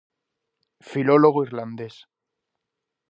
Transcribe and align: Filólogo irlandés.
Filólogo 0.89 1.43
irlandés. 1.47 1.95